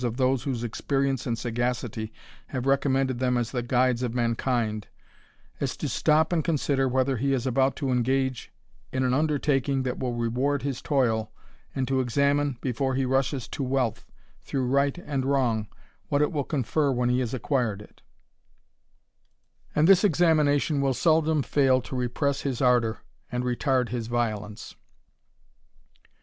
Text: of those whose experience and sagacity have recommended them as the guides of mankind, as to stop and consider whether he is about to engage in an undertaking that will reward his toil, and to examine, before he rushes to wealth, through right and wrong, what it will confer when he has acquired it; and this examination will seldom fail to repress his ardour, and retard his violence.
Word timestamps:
of 0.03 0.17
those 0.17 0.41
whose 0.45 0.63
experience 0.63 1.27
and 1.27 1.37
sagacity 1.37 2.11
have 2.47 2.65
recommended 2.65 3.19
them 3.19 3.37
as 3.37 3.51
the 3.51 3.61
guides 3.61 4.01
of 4.01 4.15
mankind, 4.15 4.87
as 5.59 5.77
to 5.77 5.87
stop 5.87 6.33
and 6.33 6.43
consider 6.43 6.87
whether 6.87 7.17
he 7.17 7.33
is 7.33 7.45
about 7.45 7.75
to 7.75 7.91
engage 7.91 8.51
in 8.91 9.03
an 9.03 9.13
undertaking 9.13 9.83
that 9.83 9.99
will 9.99 10.15
reward 10.15 10.63
his 10.63 10.81
toil, 10.81 11.31
and 11.75 11.87
to 11.87 11.99
examine, 11.99 12.57
before 12.61 12.95
he 12.95 13.05
rushes 13.05 13.47
to 13.47 13.61
wealth, 13.61 14.07
through 14.41 14.65
right 14.65 14.97
and 14.97 15.23
wrong, 15.23 15.67
what 16.07 16.23
it 16.23 16.31
will 16.31 16.43
confer 16.43 16.91
when 16.91 17.09
he 17.09 17.19
has 17.19 17.31
acquired 17.31 17.79
it; 17.79 18.01
and 19.75 19.87
this 19.87 20.03
examination 20.03 20.81
will 20.81 20.95
seldom 20.95 21.43
fail 21.43 21.79
to 21.79 21.95
repress 21.95 22.41
his 22.41 22.59
ardour, 22.59 23.03
and 23.31 23.43
retard 23.43 23.89
his 23.89 24.07
violence. 24.07 24.73